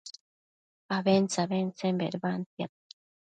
abentse-abentsen 0.97 1.97
bedbantiad 2.01 2.71